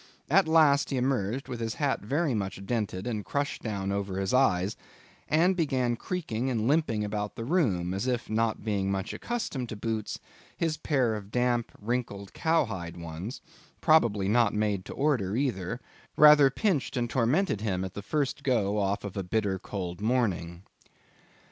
At 0.31 0.47
last, 0.47 0.89
he 0.89 0.97
emerged 0.97 1.47
with 1.47 1.59
his 1.59 1.75
hat 1.75 2.01
very 2.01 2.33
much 2.33 2.65
dented 2.65 3.05
and 3.05 3.23
crushed 3.23 3.61
down 3.61 3.91
over 3.91 4.19
his 4.19 4.33
eyes, 4.33 4.75
and 5.29 5.55
began 5.55 5.95
creaking 5.95 6.49
and 6.49 6.67
limping 6.67 7.03
about 7.05 7.35
the 7.35 7.45
room, 7.45 7.93
as 7.93 8.07
if, 8.07 8.27
not 8.27 8.63
being 8.65 8.89
much 8.91 9.13
accustomed 9.13 9.69
to 9.69 9.75
boots, 9.75 10.17
his 10.57 10.77
pair 10.77 11.13
of 11.13 11.29
damp, 11.29 11.71
wrinkled 11.79 12.33
cowhide 12.33 12.97
ones—probably 12.97 14.27
not 14.27 14.55
made 14.55 14.85
to 14.85 14.93
order 14.93 15.35
either—rather 15.35 16.49
pinched 16.49 16.97
and 16.97 17.07
tormented 17.07 17.61
him 17.61 17.85
at 17.85 17.93
the 17.93 18.01
first 18.01 18.41
go 18.41 18.79
off 18.79 19.03
of 19.03 19.15
a 19.15 19.21
bitter 19.23 19.59
cold 19.59 20.01
morning. 20.01 20.63